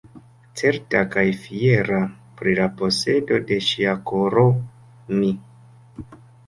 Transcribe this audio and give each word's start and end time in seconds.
Certa 0.61 1.01
kaj 1.15 1.25
fiera 1.41 1.99
pri 2.41 2.57
la 2.63 2.67
posedo 2.81 3.41
de 3.53 3.61
ŝia 3.69 3.97
koro, 4.13 4.49
mi. 5.21 5.33